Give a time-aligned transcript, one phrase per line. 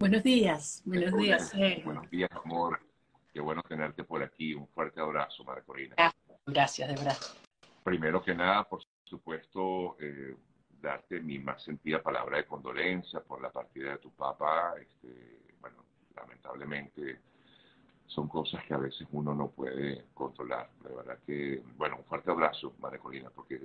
[0.00, 1.52] Buenos días, buenos días.
[1.84, 2.78] Buenos días, amor.
[3.32, 4.54] Qué bueno tenerte por aquí.
[4.54, 5.96] Un fuerte abrazo, María Corina.
[6.46, 7.16] Gracias, de verdad.
[7.82, 10.36] Primero que nada, por supuesto, eh,
[10.80, 14.74] darte mi más sentida palabra de condolencia por la partida de tu papá.
[14.80, 15.78] Este, bueno,
[16.14, 17.18] lamentablemente
[18.06, 20.70] son cosas que a veces uno no puede controlar.
[20.80, 23.60] De verdad que, bueno, un fuerte abrazo, María Corina, porque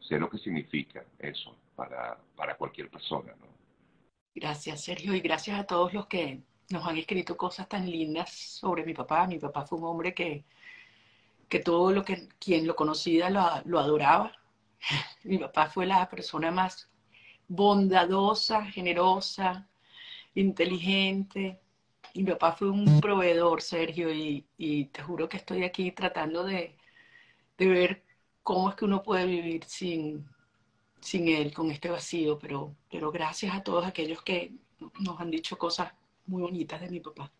[0.00, 3.67] sé lo que significa eso para, para cualquier persona, ¿no?
[4.40, 8.84] Gracias, Sergio, y gracias a todos los que nos han escrito cosas tan lindas sobre
[8.84, 9.26] mi papá.
[9.26, 10.44] Mi papá fue un hombre que,
[11.48, 14.32] que todo lo que quien lo conocía lo, lo adoraba.
[15.24, 16.88] Mi papá fue la persona más
[17.48, 19.68] bondadosa, generosa,
[20.36, 21.60] inteligente.
[22.14, 24.44] Mi papá fue un proveedor, Sergio, y,
[24.92, 26.76] te juro que estoy aquí tratando de,
[27.58, 28.04] de ver
[28.44, 30.28] cómo es que uno puede vivir sin,
[31.00, 34.52] sin él, con este vacío, pero, pero gracias a todos aquellos que
[35.00, 35.92] nos han dicho cosas
[36.26, 37.30] muy bonitas de mi papá.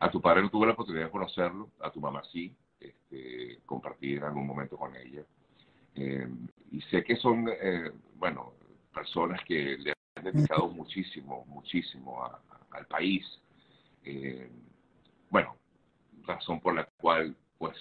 [0.00, 4.22] A tu padre no tuve la oportunidad de conocerlo, a tu mamá sí, este, compartir
[4.24, 5.24] algún momento con ella.
[5.94, 6.28] Eh,
[6.70, 8.54] y sé que son, eh, bueno,
[8.92, 12.24] personas que le han dedicado muchísimo, muchísimo
[12.70, 13.24] al país.
[14.04, 14.50] Eh,
[15.30, 15.56] bueno,
[16.24, 17.76] razón por la cual, pues,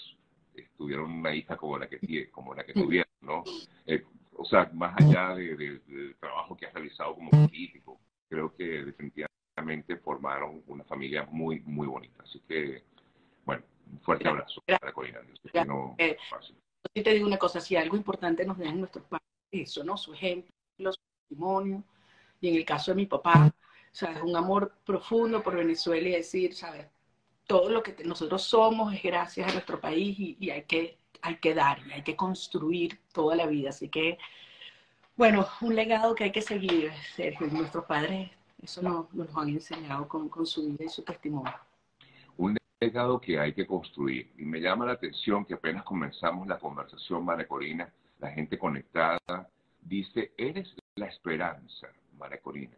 [0.78, 3.44] tuvieron una hija como la que, como la que tuvieron, ¿no?
[4.36, 10.64] O sea, más allá del trabajo que has realizado como político, creo que definitivamente formaron
[10.68, 12.24] una familia muy, muy bonita.
[12.24, 12.84] Así que,
[13.46, 15.20] bueno, un fuerte abrazo para Corina.
[15.66, 16.18] No eh,
[16.94, 19.98] sí te digo una cosa, si algo importante nos dejan nuestros padres, eso, ¿no?
[19.98, 21.84] Su ejemplo, su testimonio,
[22.40, 23.54] y en el caso de mi papá,
[23.92, 24.22] ¿sabes?
[24.24, 26.88] Un amor profundo por Venezuela y decir, ¿sabes?
[27.46, 31.54] Todo lo que nosotros somos es gracias a nuestro país y hay que hay que
[31.54, 33.70] dar y hay que construir toda la vida.
[33.70, 34.18] Así que,
[35.16, 38.30] bueno, un legado que hay que seguir, Sergio, nuestros padres,
[38.62, 41.54] eso nos, nos han enseñado con, con su vida y su testimonio.
[42.38, 44.32] Un legado que hay que construir.
[44.38, 49.20] Y me llama la atención que apenas comenzamos la conversación, María Corina, la gente conectada
[49.82, 51.88] dice, eres la esperanza,
[52.18, 52.78] María Corina.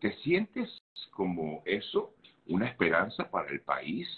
[0.00, 2.14] ¿Te sientes como eso,
[2.46, 4.08] una esperanza para el país?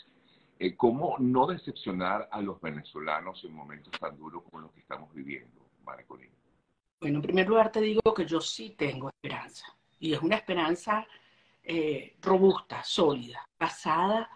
[0.65, 5.13] Eh, ¿Cómo no decepcionar a los venezolanos en momentos tan duros como los que estamos
[5.13, 6.31] viviendo, Maricolín?
[7.01, 9.67] Bueno, en primer lugar te digo que yo sí tengo esperanza.
[9.99, 11.05] Y es una esperanza
[11.65, 14.31] eh, robusta, sólida, basada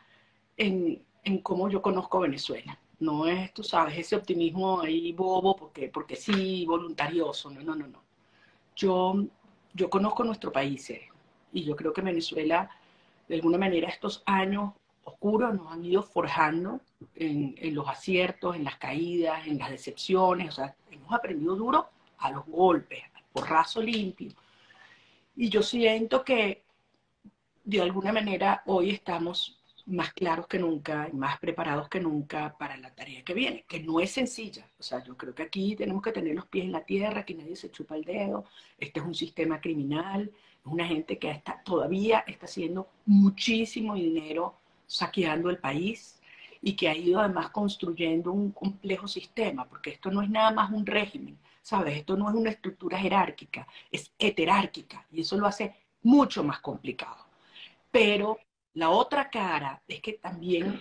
[0.57, 2.77] en, en cómo yo conozco Venezuela.
[2.99, 7.51] No es, tú sabes, ese optimismo ahí bobo porque, porque sí, voluntarioso.
[7.51, 8.03] No, no, no, no.
[8.75, 9.15] Yo,
[9.75, 11.09] yo conozco nuestro país eh,
[11.53, 12.69] y yo creo que Venezuela,
[13.29, 14.73] de alguna manera, estos años
[15.07, 16.81] oscuros nos han ido forjando
[17.15, 22.31] en, los aciertos, en las caídas, en las decepciones, o sea, hemos aprendido duro a
[22.31, 24.33] los golpes, al porrazo limpio.
[25.37, 26.65] Y yo siento que
[27.65, 32.93] de alguna manera hoy estamos más claros que nunca más preparados que nunca para la
[32.93, 34.69] tarea que viene, que no es sencilla.
[34.81, 37.35] O sea, yo creo que aquí tenemos que tener los pies en la tierra, que
[37.35, 38.45] nadie se chupa el dedo.
[38.77, 44.57] Este es un sistema criminal, es una gente que está, todavía está haciendo muchísimo dinero
[44.87, 46.21] saqueando el país
[46.63, 50.71] y que ha ido además construyendo un complejo sistema, porque esto no es nada más
[50.71, 51.99] un régimen, ¿sabes?
[51.99, 57.27] Esto no es una estructura jerárquica, es heterárquica y eso lo hace mucho más complicado.
[57.91, 58.39] Pero
[58.75, 60.81] la otra cara es que también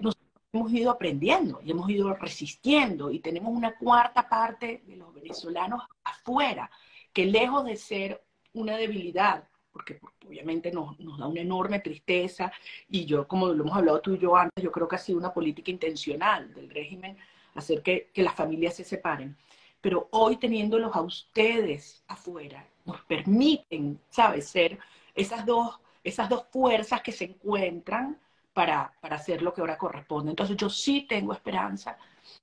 [0.00, 0.16] nos
[0.52, 5.82] hemos ido aprendiendo y hemos ido resistiendo y tenemos una cuarta parte de los venezolanos
[6.04, 6.70] afuera,
[7.12, 12.52] que lejos de ser una debilidad, porque obviamente nos, da una enorme tristeza
[12.88, 15.18] y yo, como lo hemos hablado tú y yo antes, yo creo que ha sido
[15.18, 17.16] una política intencional del régimen
[17.54, 19.36] hacer que, que las familias se separen.
[19.80, 24.78] Pero hoy teniéndolos a ustedes afuera, nos permiten, ¿sabes?, ser
[25.14, 28.18] esas dos, esas dos fuerzas que se encuentran
[28.52, 30.30] para, para hacer lo que ahora corresponde.
[30.30, 31.96] Entonces yo sí tengo esperanza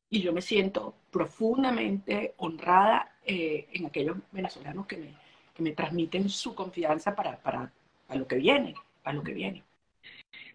[0.09, 5.15] y yo me siento profundamente honrada eh, en aquellos venezolanos que me,
[5.59, 7.71] me transmiten su confianza para, para,
[8.15, 9.63] lo que viene, para lo que viene.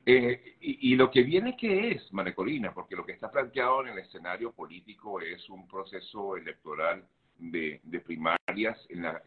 [0.06, 2.72] Eh, y, lo que viene, ¿qué es, Marecolina?
[2.74, 7.04] Porque lo que está planteado en el escenario político es un proceso electoral
[7.38, 9.22] de, primarias en la,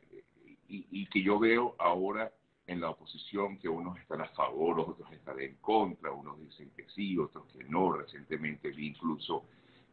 [0.70, 2.32] y, que yo veo ahora
[2.68, 6.86] en la oposición que unos están a favor, otros están en contra, unos dicen que
[6.90, 7.94] sí, otros que no.
[7.94, 9.46] Recientemente vi incluso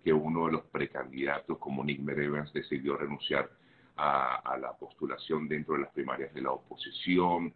[0.03, 3.51] que uno de los precandidatos, como Nick Merevans, decidió renunciar
[3.97, 7.53] a, la postulación dentro de las primarias de la oposición,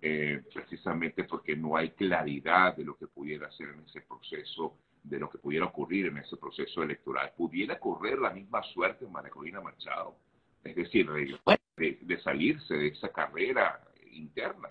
[0.00, 5.18] eh, precisamente porque no hay claridad de lo que pudiera hacer en ese proceso, de
[5.18, 7.32] lo que pudiera ocurrir en ese proceso electoral.
[7.36, 10.16] ¿Pudiera correr la misma suerte en María Corina Machado?
[10.62, 13.80] Es decir, de, de, salirse de esa carrera
[14.10, 14.68] interna.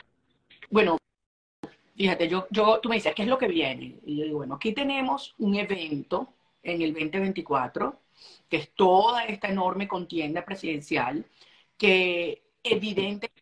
[0.69, 0.97] Bueno,
[1.95, 3.99] Fíjate, yo, yo, tú me dices, ¿qué es lo que viene?
[4.05, 7.97] Y yo digo, bueno, aquí tenemos un evento en el 2024,
[8.49, 11.25] que es toda esta enorme contienda presidencial,
[11.77, 13.41] que evidentemente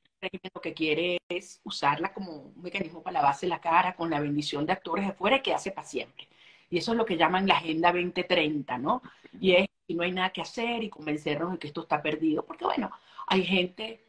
[0.53, 4.65] lo que quiere es usarla como un mecanismo para lavarse la cara con la bendición
[4.65, 6.27] de actores de afuera que hace para siempre.
[6.69, 9.01] Y eso es lo que llaman la Agenda 2030, ¿no?
[9.39, 12.45] Y es que no hay nada que hacer y convencernos de que esto está perdido.
[12.45, 12.91] Porque bueno,
[13.27, 14.03] hay gente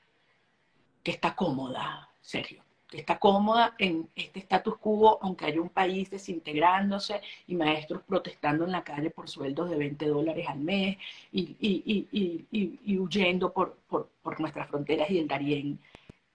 [1.02, 7.20] que está cómoda, serio está cómoda en este status quo, aunque haya un país desintegrándose
[7.46, 10.96] y maestros protestando en la calle por sueldos de 20 dólares al mes
[11.32, 13.78] y, huyendo por,
[14.38, 15.78] nuestras fronteras y el Darién,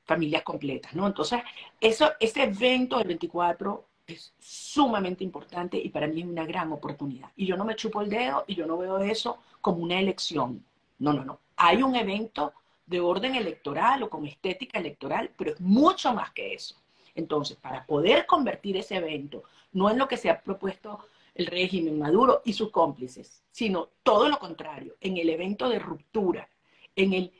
[0.06, 1.06] familias completas, ¿no?
[1.07, 1.42] Entonces,
[1.80, 7.30] eso, ese evento del 24 es sumamente importante y para mí es una gran oportunidad.
[7.36, 10.63] Y yo no me chupo el dedo y yo no veo eso como una elección.
[10.98, 11.40] No, no, no.
[11.57, 12.54] Hay un evento
[12.89, 16.75] de orden electoral o con estética electoral, pero es mucho más que eso.
[17.13, 19.44] Entonces, para poder convertir ese evento,
[19.74, 21.00] no en lo que se ha propuesto
[21.36, 26.50] el régimen Maduro y sus cómplices, sino todo lo contrario, en el evento de ruptura,
[26.95, 27.31] en, el,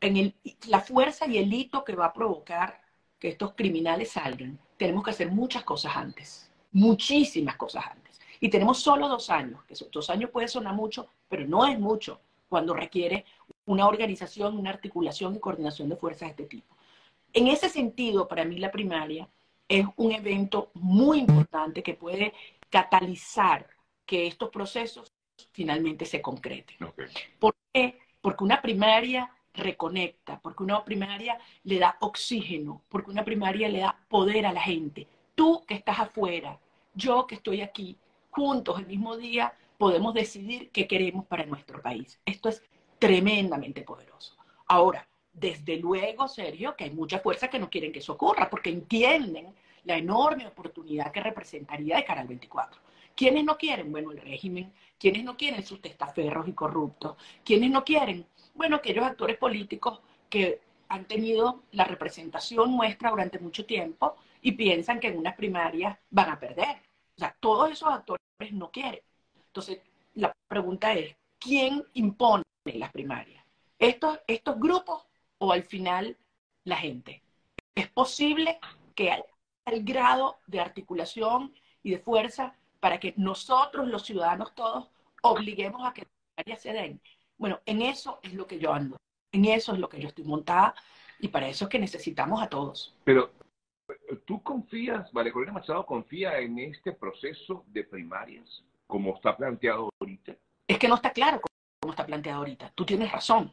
[0.00, 0.34] en el,
[0.66, 2.82] la fuerza y el hito que va a provocar
[3.20, 8.20] que estos criminales salgan, tenemos que hacer muchas cosas antes, muchísimas cosas antes.
[8.40, 12.20] Y tenemos solo dos años, que dos años puede sonar mucho, pero no es mucho
[12.48, 13.24] cuando requiere
[13.66, 16.76] una organización, una articulación y coordinación de fuerzas de este tipo.
[17.32, 19.28] En ese sentido, para mí la primaria
[19.68, 22.32] es un evento muy importante que puede
[22.70, 23.66] catalizar
[24.06, 25.12] que estos procesos
[25.52, 26.76] finalmente se concreten.
[27.38, 27.98] ¿Por qué?
[28.20, 33.98] Porque una primaria reconecta, porque una primaria le da oxígeno, porque una primaria le da
[34.08, 35.06] poder a la gente.
[35.34, 36.58] Tú que estás afuera,
[36.94, 37.96] yo que estoy aquí,
[38.30, 42.20] juntos el mismo día podemos decidir qué queremos para nuestro país.
[42.26, 42.62] Esto es
[43.04, 44.34] tremendamente poderoso.
[44.68, 48.70] Ahora, desde luego, Sergio, que hay muchas fuerzas que no quieren que eso ocurra porque
[48.70, 49.54] entienden
[49.84, 52.80] la enorme oportunidad que representaría de cara al 24.
[53.14, 53.92] ¿Quiénes no quieren?
[53.92, 54.72] Bueno, el régimen.
[54.98, 57.16] ¿Quiénes no quieren sus testaferros y corruptos?
[57.44, 58.26] ¿Quiénes no quieren?
[58.54, 64.98] Bueno, aquellos actores políticos que han tenido la representación nuestra durante mucho tiempo y piensan
[64.98, 66.76] que en unas primarias van a perder.
[67.16, 68.22] O sea, todos esos actores
[68.52, 69.00] no quieren.
[69.46, 69.80] Entonces,
[70.14, 72.43] la pregunta es, ¿quién impone
[72.74, 73.42] en las primarias.
[73.78, 75.06] Estos, estos grupos
[75.38, 76.16] o al final
[76.64, 77.22] la gente.
[77.74, 78.58] Es posible
[78.94, 79.24] que haya
[79.66, 84.90] el grado de articulación y de fuerza para que nosotros, los ciudadanos todos,
[85.22, 87.00] obliguemos a que las primarias se den.
[87.38, 88.96] Bueno, en eso es lo que yo ando,
[89.32, 90.74] en eso es lo que yo estoy montada
[91.18, 92.94] y para eso es que necesitamos a todos.
[93.04, 93.32] Pero,
[94.24, 100.36] ¿tú confías, María Corina Machado, confía en este proceso de primarias como está planteado ahorita?
[100.66, 101.40] Es que no está claro
[101.84, 102.72] como está planteado ahorita.
[102.74, 103.52] Tú tienes razón.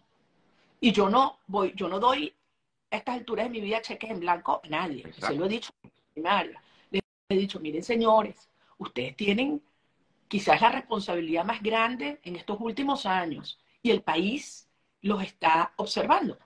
[0.80, 2.34] Y yo no voy, yo no doy
[2.90, 5.04] a estas alturas de mi vida cheques en blanco a nadie.
[5.12, 5.70] Se lo he dicho
[6.14, 6.64] primaria.
[6.90, 9.62] Les he dicho, miren señores, ustedes tienen
[10.30, 14.70] quizás la responsabilidad más grande en estos últimos años y el país
[15.02, 16.38] los está observando.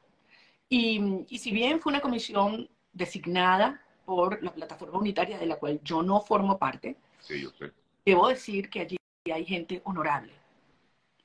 [0.68, 5.80] Y, y si bien fue una comisión designada por la plataforma unitaria de la cual
[5.84, 7.72] yo no formo parte, sí, yo sé.
[8.04, 8.98] debo decir que allí
[9.32, 10.34] hay gente honorable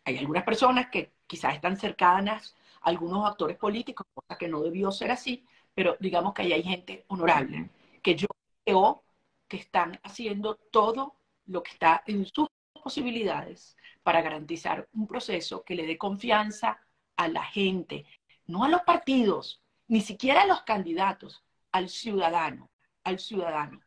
[0.05, 4.91] hay algunas personas que quizás están cercanas a algunos actores políticos, cosa que no debió
[4.91, 5.45] ser así,
[5.75, 7.71] pero digamos que ahí hay gente honorable,
[8.03, 8.27] que yo
[8.65, 9.05] creo
[9.49, 15.75] que están haciendo todo lo que está en sus posibilidades para garantizar un proceso que
[15.75, 16.81] le dé confianza
[17.17, 18.07] a la gente,
[18.47, 22.71] no a los partidos, ni siquiera a los candidatos, al ciudadano,
[23.05, 23.81] al ciudadano.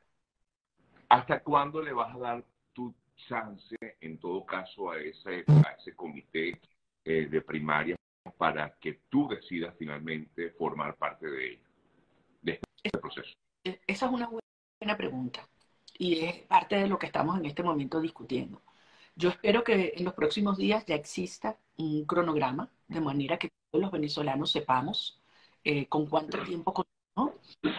[1.10, 2.46] ¿Hasta cuándo le vas a dar
[3.28, 6.60] chance, en todo caso, a ese, a ese comité
[7.06, 7.96] eh, de primaria
[8.38, 11.60] para que tú decidas finalmente formar parte de,
[12.42, 13.34] de este proceso?
[13.64, 15.48] Esa es una buena pregunta
[15.98, 18.62] y es parte de lo que estamos en este momento discutiendo.
[19.16, 23.82] Yo espero que en los próximos días ya exista un cronograma, de manera que todos
[23.82, 25.22] los venezolanos sepamos
[25.64, 26.74] eh, con cuánto tiempo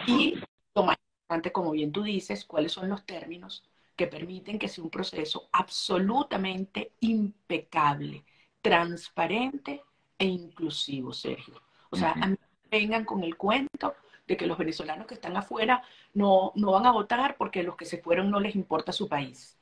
[0.07, 0.35] y
[0.73, 4.83] lo más importante, como bien tú dices, cuáles son los términos que permiten que sea
[4.83, 8.25] un proceso absolutamente impecable,
[8.61, 9.83] transparente
[10.17, 11.61] e inclusivo, Sergio.
[11.89, 12.35] O sea, a mí
[12.69, 13.95] vengan con el cuento
[14.27, 15.83] de que los venezolanos que están afuera
[16.13, 19.57] no, no van a votar porque los que se fueron no les importa su país.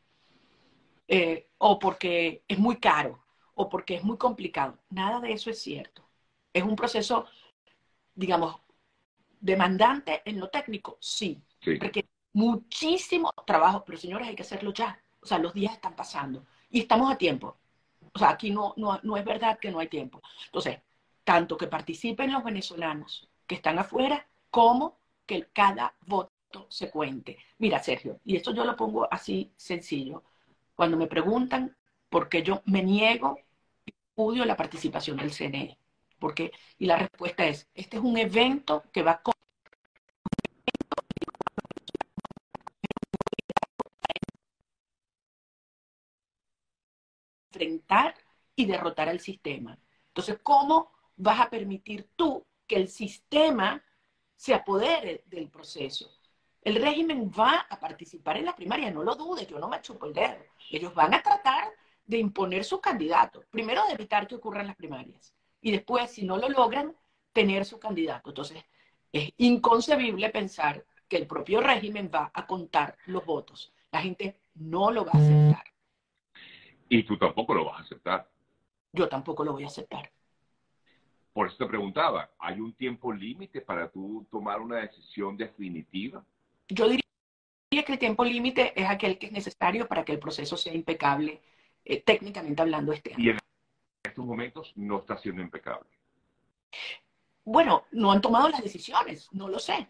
[1.07, 3.23] Eh, o porque es muy caro,
[3.55, 4.79] o porque es muy complicado.
[4.89, 6.03] Nada de eso es cierto.
[6.53, 7.27] Es un proceso,
[8.15, 8.55] digamos,
[9.39, 11.77] demandante en lo técnico, sí, sí.
[12.33, 14.99] Muchísimo trabajo, pero señores, hay que hacerlo ya.
[15.21, 17.57] O sea, los días están pasando y estamos a tiempo.
[18.13, 20.21] O sea, aquí no, no, es verdad que no hay tiempo.
[20.45, 20.79] Entonces,
[21.23, 27.37] tanto que participen los venezolanos que están afuera, como que cada voto se cuente.
[27.57, 30.23] Mira, Sergio, y esto yo lo pongo así sencillo.
[30.75, 31.75] Cuando me preguntan
[32.09, 33.39] por qué yo me niego
[33.85, 35.77] y odio la participación del CNE,
[36.19, 39.21] porque, y la respuesta es, este es un evento que va a
[47.53, 48.15] enfrentar
[48.55, 49.77] y derrotar al sistema.
[50.07, 53.83] Entonces, ¿cómo vas a permitir tú que el sistema
[54.35, 56.09] se apodere del proceso?
[56.61, 60.05] El régimen va a participar en la primaria, no lo dudes, yo no me chupo
[60.05, 60.37] el dedo.
[60.71, 61.71] Ellos van a tratar
[62.05, 63.45] de imponer sus candidatos.
[63.49, 65.33] Primero, de evitar que ocurran las primarias.
[65.61, 66.95] Y después, si no lo logran,
[67.33, 68.29] tener su candidato.
[68.29, 68.63] Entonces,
[69.11, 73.73] es inconcebible pensar que el propio régimen va a contar los votos.
[73.91, 75.72] La gente no lo va a aceptar.
[76.93, 78.29] Y tú tampoco lo vas a aceptar.
[78.91, 80.11] Yo tampoco lo voy a aceptar.
[81.33, 86.23] Por eso te preguntaba, ¿hay un tiempo límite para tú tomar una decisión definitiva?
[86.69, 90.55] Yo diría que el tiempo límite es aquel que es necesario para que el proceso
[90.55, 91.41] sea impecable,
[91.83, 93.23] eh, técnicamente hablando, este año.
[93.23, 93.39] Y en
[94.03, 95.89] estos momentos no está siendo impecable.
[97.43, 99.89] Bueno, no han tomado las decisiones, no lo sé.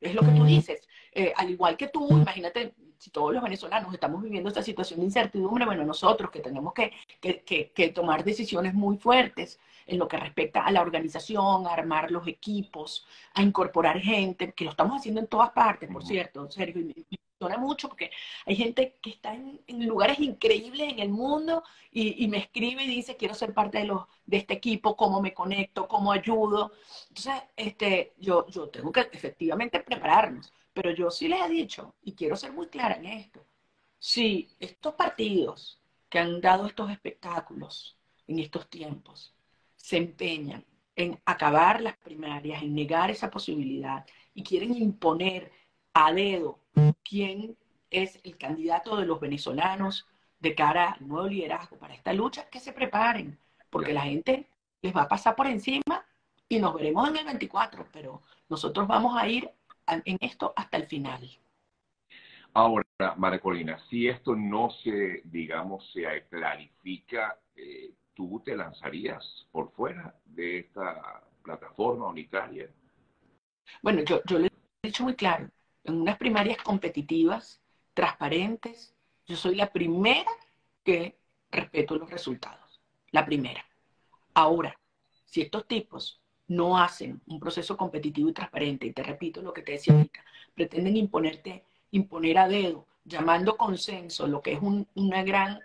[0.00, 0.86] Es lo que tú dices.
[1.10, 5.06] Eh, al igual que tú, imagínate, si todos los venezolanos estamos viviendo esta situación de
[5.06, 10.16] incertidumbre, bueno, nosotros que tenemos que, que, que, tomar decisiones muy fuertes en lo que
[10.16, 15.20] respecta a la organización, a armar los equipos, a incorporar gente, que lo estamos haciendo
[15.20, 18.10] en todas partes, por cierto, Sergio, y me mucho porque
[18.46, 22.88] hay gente que está en, lugares increíbles en el mundo y, y, me escribe y
[22.88, 26.72] dice, quiero ser parte de, los, de este equipo, cómo me conecto, cómo ayudo.
[27.08, 30.52] Entonces, este, yo, yo tengo que efectivamente prepararnos.
[30.76, 33.42] Pero yo sí les he dicho, y quiero ser muy clara en esto,
[33.98, 35.80] si estos partidos
[36.10, 39.34] que han dado estos espectáculos en estos tiempos
[39.74, 44.04] se empeñan en acabar las primarias, en negar esa posibilidad
[44.34, 45.50] y quieren imponer
[45.94, 46.58] a dedo
[47.02, 47.56] quién
[47.88, 50.06] es el candidato de los venezolanos
[50.40, 53.38] de cara al nuevo liderazgo para esta lucha, que se preparen,
[53.70, 54.46] porque la gente
[54.82, 56.04] les va a pasar por encima
[56.50, 59.50] y nos veremos en el 24, pero nosotros vamos a ir
[59.86, 61.28] en esto hasta el final.
[62.54, 62.86] Ahora,
[63.42, 70.60] Colina, si esto no se, digamos, se clarifica, eh, ¿tú te lanzarías por fuera de
[70.60, 72.68] esta plataforma unitaria?
[73.82, 75.50] Bueno, yo, yo le he dicho muy claro,
[75.84, 77.60] en unas primarias competitivas,
[77.92, 78.94] transparentes,
[79.26, 80.30] yo soy la primera
[80.82, 81.18] que
[81.50, 82.80] respeto los resultados.
[83.10, 83.66] La primera.
[84.34, 84.78] Ahora,
[85.26, 89.62] si estos tipos no hacen un proceso competitivo y transparente, y te repito lo que
[89.62, 90.24] te decía ahorita,
[90.54, 94.60] pretenden imponerte, imponer a dedo, llamando consenso, lo que es
[94.94, 95.60] una gran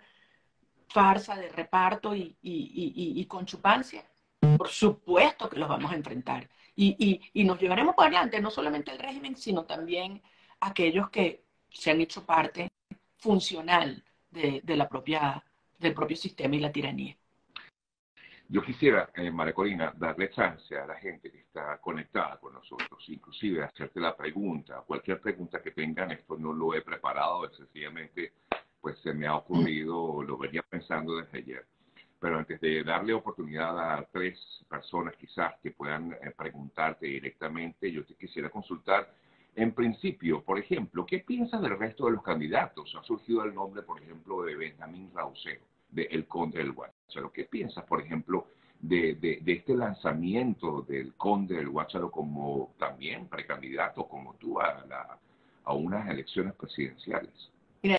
[0.88, 4.04] farsa de reparto y, y, y, con chupancia,
[4.56, 6.48] por supuesto que los vamos a enfrentar.
[6.76, 10.22] Y, nos llevaremos por adelante, no solamente el régimen, sino también
[10.60, 12.70] aquellos que se han hecho parte
[13.18, 15.44] funcional de la propia,
[15.78, 17.16] del propio sistema y la tiranía.
[18.52, 23.02] Yo quisiera, eh, María Corina, darle chance a la gente que está conectada con nosotros,
[23.08, 28.34] inclusive hacerte la pregunta, cualquier pregunta que tengan, esto no lo he preparado, sencillamente
[28.78, 31.66] pues se me ha ocurrido, lo venía pensando desde ayer.
[32.20, 38.04] Pero antes de darle oportunidad a tres personas quizás que puedan eh, preguntarte directamente, yo
[38.04, 39.14] te quisiera consultar,
[39.56, 42.94] en principio, por ejemplo, ¿qué piensas del resto de los candidatos?
[43.00, 47.32] Ha surgido el nombre, por ejemplo, de Benjamín Rauseo de El Conde del Guácharo.
[47.32, 48.48] ¿Qué piensas, por ejemplo,
[48.80, 55.18] de, de, este lanzamiento del Conde del Guácharo como también precandidato, como tú, a, la,
[55.64, 57.50] a unas elecciones presidenciales?
[57.82, 57.98] Mira,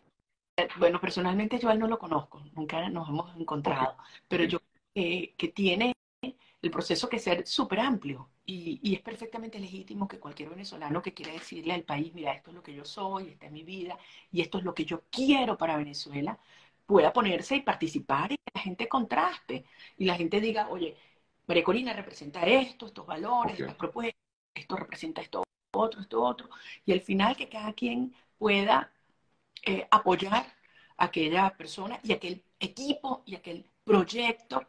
[0.77, 3.95] bueno, personalmente yo a él no lo conozco, nunca nos hemos encontrado,
[4.27, 4.59] pero yo
[4.93, 10.19] eh, que tiene el proceso que ser súper amplio y, y, es perfectamente legítimo que
[10.19, 13.45] cualquier venezolano que quiera decirle al país, mira, esto es lo que yo soy, esta
[13.47, 13.97] es mi vida
[14.31, 16.39] y esto es lo que yo quiero para Venezuela,
[16.93, 19.65] pueda ponerse y participar y que la gente contraste
[19.97, 20.95] y la gente diga, oye,
[21.47, 24.21] María Corina representa esto, estos valores, estas propuestas,
[24.53, 26.49] esto representa esto otro, esto otro,
[26.85, 28.93] y al final que cada quien pueda
[29.65, 30.45] eh, apoyar
[30.97, 34.67] a aquella persona y aquel equipo y aquel proyecto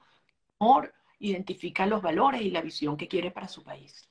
[0.57, 4.09] por identifica los valores y la visión que quiere para su país.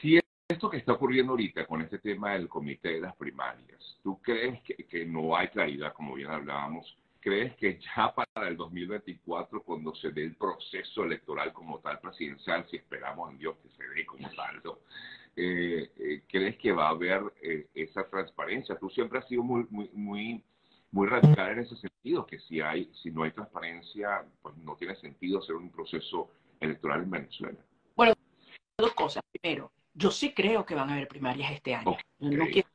[0.00, 0.18] Si
[0.48, 4.62] esto que está ocurriendo ahorita con este tema del comité de las primarias, ¿tú crees
[4.62, 9.94] que, que no hay claridad, como bien hablábamos, ¿Crees que ya para el 2024, cuando
[9.94, 14.06] se dé el proceso electoral como tal presidencial, si esperamos en Dios que se dé
[14.06, 14.62] como tal,
[15.34, 18.78] eh, eh, ¿crees que va a haber eh, esa transparencia?
[18.78, 20.44] Tú siempre has sido muy, muy, muy,
[20.92, 24.94] muy radical en ese sentido, que si, hay, si no hay transparencia, pues no tiene
[24.96, 27.58] sentido hacer un proceso electoral en Venezuela.
[27.96, 28.14] Bueno,
[28.78, 29.22] dos cosas.
[29.40, 31.96] Primero, yo sí creo que van a haber primarias este año.
[32.20, 32.68] No quiero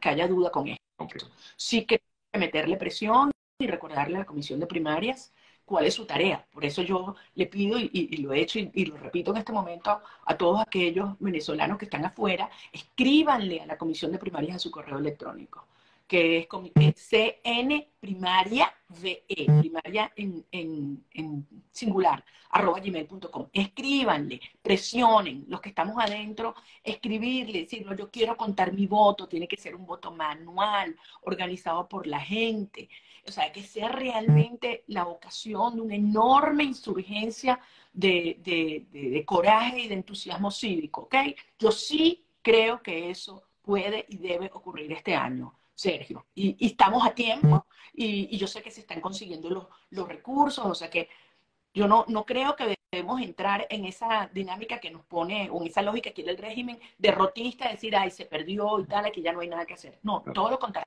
[0.00, 1.26] que haya duda con esto.
[1.56, 2.02] Sí que
[2.32, 3.30] meterle presión
[3.64, 5.32] y recordarle a la comisión de primarias
[5.64, 6.44] cuál es su tarea.
[6.52, 10.02] Por eso yo le pido, y, lo he hecho y, lo repito en este momento,
[10.26, 14.70] a todos aquellos venezolanos que están afuera, escríbanle a la comisión de primarias a su
[14.70, 15.68] correo electrónico,
[16.10, 23.48] que es CN primaria VE, primaria en, en singular, arroba gmail.com.
[23.52, 29.56] Escríbanle, presionen los que estamos adentro, escribirle, decirlo, yo quiero contar mi voto, tiene que
[29.56, 32.88] ser un voto manual, organizado por la gente
[33.26, 37.60] o sea, que sea realmente la ocasión de una enorme insurgencia
[37.92, 41.14] de, coraje y de entusiasmo cívico, ¿ok?
[41.58, 46.26] Yo sí creo que eso puede y debe ocurrir este año, Sergio.
[46.34, 50.74] Y, estamos a tiempo y, yo sé que se están consiguiendo los, los recursos, o
[50.74, 51.08] sea que
[51.72, 55.68] yo no, no creo que debemos entrar en esa dinámica que nos pone, o en
[55.68, 59.32] esa lógica que tiene el régimen derrotista, decir, ay, se perdió y tal, que ya
[59.32, 59.98] no hay nada que hacer.
[60.02, 60.86] No, todo lo contrario.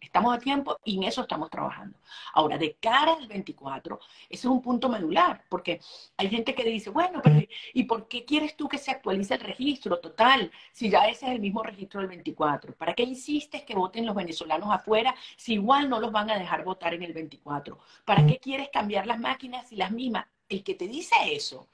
[0.00, 1.98] Estamos a tiempo y en eso estamos trabajando.
[2.34, 5.80] Ahora, de cara al 24, ese es un punto medular, porque
[6.16, 7.40] hay gente que dice, bueno, pero
[7.72, 11.32] ¿y por qué quieres tú que se actualice el registro total si ya ese es
[11.32, 12.74] el mismo registro del 24?
[12.74, 16.64] ¿Para qué insistes que voten los venezolanos afuera si igual no los van a dejar
[16.64, 17.78] votar en el 24?
[18.04, 20.26] ¿Para qué quieres cambiar las máquinas si las mismas?
[20.48, 21.68] El que te dice eso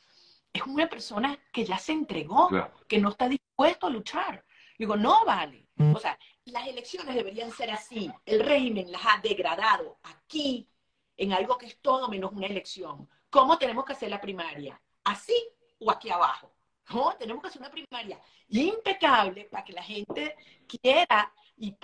[0.52, 2.48] es una persona que ya se entregó,
[2.88, 4.44] que no está dispuesto a luchar.
[4.78, 5.66] Digo, no vale.
[5.94, 8.10] O sea, las elecciones deberían ser así.
[8.24, 10.68] El régimen las ha degradado aquí
[11.16, 13.08] en algo que es todo menos una elección.
[13.30, 14.80] ¿Cómo tenemos que hacer la primaria?
[15.04, 15.36] ¿Así
[15.78, 16.52] o aquí abajo?
[16.90, 20.36] No, tenemos que hacer una primaria impecable para que la gente
[20.68, 21.76] quiera y,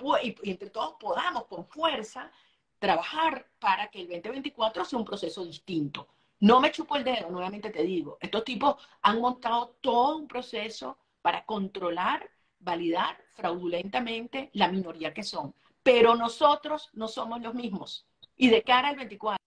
[0.43, 2.31] y entre todos podamos con fuerza
[2.79, 6.07] trabajar para que el 2024 sea un proceso distinto.
[6.39, 8.17] No me chupo el dedo, nuevamente te digo.
[8.21, 12.29] Estos tipos han montado todo un proceso para controlar
[12.63, 15.53] validar fraudulentamente la minoría que son.
[15.81, 18.05] Pero nosotros no somos los mismos.
[18.35, 19.37] Y de cara al 24,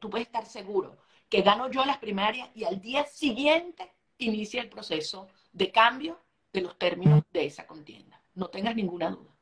[0.00, 0.98] tú, puedes estar seguro
[1.28, 6.20] que gano yo las primarias y al día siguiente inicia el proceso de cambio
[6.52, 8.20] de los términos de esa contienda.
[8.34, 9.33] No tengas ninguna duda.